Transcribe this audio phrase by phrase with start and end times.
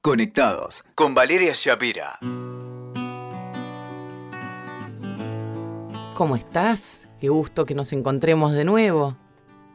[0.00, 2.20] Conectados con Valeria Shapira.
[6.14, 7.08] ¿Cómo estás?
[7.20, 9.16] Qué gusto que nos encontremos de nuevo.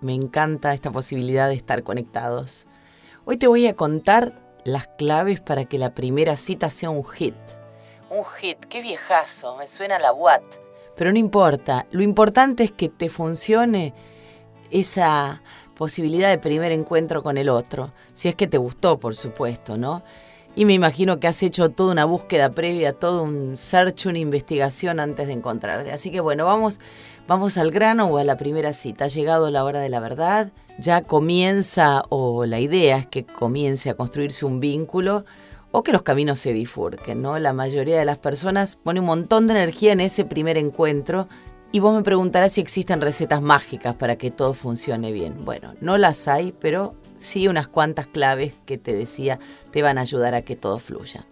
[0.00, 2.66] Me encanta esta posibilidad de estar conectados.
[3.26, 7.36] Hoy te voy a contar las claves para que la primera cita sea un hit.
[8.10, 10.42] Un hit, qué viejazo, me suena la Watt.
[10.96, 13.94] Pero no importa, lo importante es que te funcione
[14.72, 15.42] esa
[15.78, 20.02] posibilidad de primer encuentro con el otro, si es que te gustó, por supuesto, ¿no?
[20.56, 24.98] Y me imagino que has hecho toda una búsqueda previa, todo un search, una investigación
[24.98, 25.92] antes de encontrarte.
[25.92, 26.80] Así que bueno, vamos,
[27.28, 29.04] vamos al grano o a la primera cita.
[29.04, 33.88] Ha llegado la hora de la verdad, ya comienza, o la idea es que comience
[33.88, 35.24] a construirse un vínculo
[35.70, 37.38] o que los caminos se bifurquen, ¿no?
[37.38, 41.28] La mayoría de las personas pone un montón de energía en ese primer encuentro
[41.70, 45.44] y vos me preguntarás si existen recetas mágicas para que todo funcione bien.
[45.44, 49.38] Bueno, no las hay, pero sí unas cuantas claves que te decía
[49.70, 51.26] te van a ayudar a que todo fluya.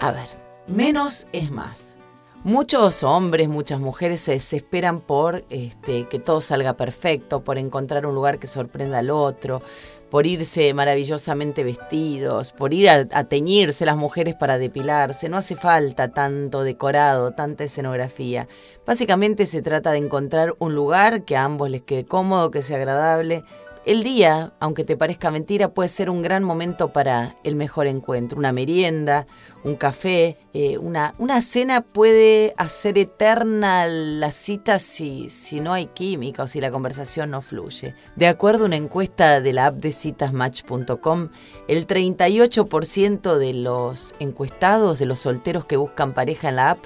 [0.00, 0.28] A ver,
[0.68, 1.98] menos es más.
[2.44, 8.14] Muchos hombres, muchas mujeres se desesperan por este, que todo salga perfecto, por encontrar un
[8.14, 9.62] lugar que sorprenda al otro,
[10.10, 15.28] por irse maravillosamente vestidos, por ir a, teñirse las mujeres para depilarse.
[15.28, 18.48] No hace falta tanto decorado, tanta escenografía.
[18.86, 22.76] Básicamente se trata de encontrar un lugar que a ambos les quede cómodo, que sea
[22.76, 23.44] agradable
[23.86, 28.38] el día, aunque te parezca mentira, puede ser un gran momento para el mejor encuentro.
[28.38, 29.26] Una merienda,
[29.62, 35.86] un café, eh, una, una, cena puede hacer eterna la cita si, si no hay
[35.86, 37.94] química o si la conversación no fluye.
[38.16, 41.28] De acuerdo a una encuesta de la app de citasmatch.com,
[41.68, 46.84] el 38% de los encuestados, de los solteros que buscan pareja en la app,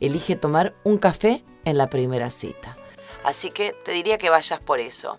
[0.00, 2.76] elige tomar un café en la primera cita.
[3.22, 5.18] Así que te diría que vayas por eso.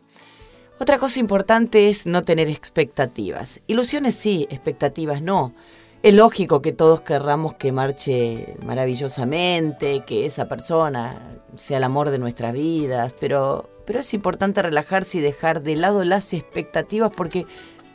[0.81, 3.59] Otra cosa importante es no tener expectativas.
[3.67, 5.53] Ilusiones sí, expectativas no.
[6.01, 12.17] Es lógico que todos querramos que marche maravillosamente, que esa persona sea el amor de
[12.17, 17.45] nuestras vidas, pero, pero es importante relajarse y dejar de lado las expectativas porque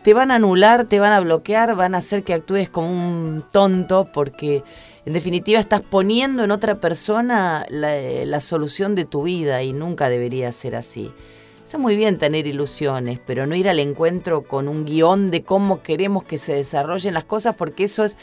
[0.05, 3.45] te van a anular, te van a bloquear, van a hacer que actúes como un
[3.53, 4.63] tonto porque
[5.05, 10.09] en definitiva estás poniendo en otra persona la, la solución de tu vida y nunca
[10.09, 11.13] debería ser así.
[11.67, 15.83] Está muy bien tener ilusiones, pero no ir al encuentro con un guion de cómo
[15.83, 18.17] queremos que se desarrollen las cosas, porque eso es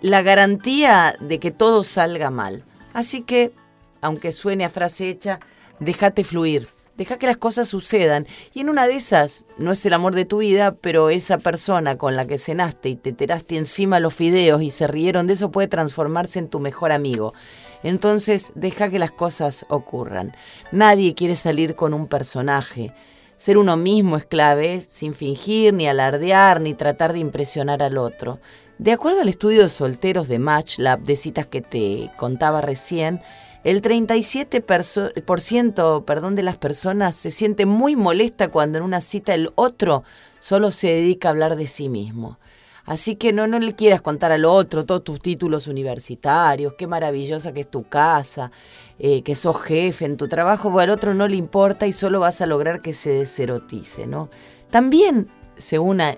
[0.00, 2.64] la garantía de que todo salga mal.
[2.94, 3.52] Así que,
[4.00, 5.38] aunque suene a frase hecha,
[5.80, 6.66] déjate fluir.
[6.96, 8.26] Deja que las cosas sucedan.
[8.54, 11.98] Y en una de esas, no es el amor de tu vida, pero esa persona
[11.98, 15.50] con la que cenaste y te teraste encima los fideos y se rieron de eso
[15.50, 17.34] puede transformarse en tu mejor amigo.
[17.82, 20.34] Entonces, deja que las cosas ocurran.
[20.72, 22.92] Nadie quiere salir con un personaje.
[23.36, 28.40] Ser uno mismo es clave, sin fingir, ni alardear, ni tratar de impresionar al otro.
[28.78, 33.20] De acuerdo al estudio de solteros de Match, la de citas que te contaba recién,
[33.64, 39.50] el 37% perdón, de las personas se siente muy molesta cuando en una cita el
[39.56, 40.04] otro
[40.38, 42.38] solo se dedica a hablar de sí mismo.
[42.88, 47.52] Así que no, no le quieras contar al otro todos tus títulos universitarios, qué maravillosa
[47.52, 48.50] que es tu casa,
[48.98, 52.18] eh, que sos jefe en tu trabajo, porque al otro no le importa y solo
[52.18, 54.30] vas a lograr que se deserotice, ¿no?
[54.70, 55.28] También,
[55.58, 56.16] según, eh,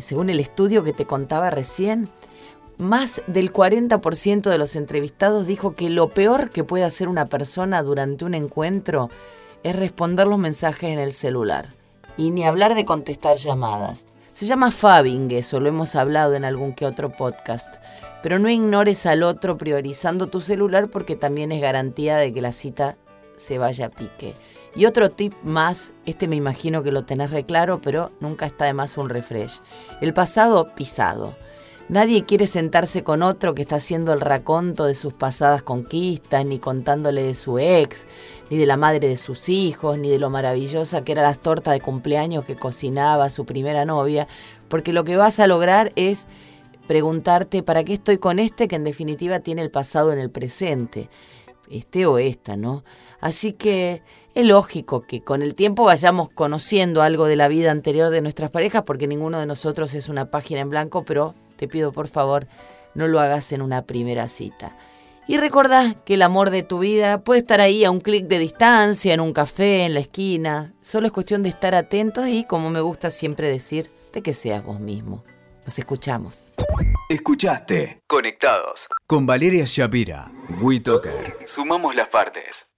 [0.00, 2.08] según el estudio que te contaba recién,
[2.78, 7.82] más del 40% de los entrevistados dijo que lo peor que puede hacer una persona
[7.82, 9.10] durante un encuentro
[9.62, 11.74] es responder los mensajes en el celular.
[12.16, 14.06] Y ni hablar de contestar llamadas.
[14.36, 17.76] Se llama fabbing eso, lo hemos hablado en algún que otro podcast.
[18.22, 22.52] Pero no ignores al otro priorizando tu celular porque también es garantía de que la
[22.52, 22.98] cita
[23.36, 24.34] se vaya a pique.
[24.74, 28.74] Y otro tip más, este me imagino que lo tenés reclaro, pero nunca está de
[28.74, 29.62] más un refresh.
[30.02, 31.34] El pasado pisado.
[31.88, 36.58] Nadie quiere sentarse con otro que está haciendo el raconto de sus pasadas conquistas, ni
[36.58, 38.08] contándole de su ex,
[38.50, 41.74] ni de la madre de sus hijos, ni de lo maravillosa que era las tortas
[41.74, 44.26] de cumpleaños que cocinaba su primera novia,
[44.66, 46.26] porque lo que vas a lograr es
[46.88, 51.08] preguntarte para qué estoy con este que en definitiva tiene el pasado en el presente,
[51.70, 52.82] este o esta, ¿no?
[53.20, 54.02] Así que
[54.34, 58.50] es lógico que con el tiempo vayamos conociendo algo de la vida anterior de nuestras
[58.50, 62.46] parejas, porque ninguno de nosotros es una página en blanco, pero te pido por favor
[62.96, 64.76] no lo hagas en una primera cita.
[65.28, 68.38] Y recordá que el amor de tu vida puede estar ahí a un clic de
[68.38, 70.74] distancia, en un café, en la esquina.
[70.80, 74.64] Solo es cuestión de estar atentos y, como me gusta siempre decir, de que seas
[74.64, 75.24] vos mismo.
[75.64, 76.52] Nos escuchamos.
[77.08, 80.30] Escuchaste Conectados con Valeria Shapira.
[80.60, 81.38] WeToker.
[81.44, 82.68] Sumamos las partes.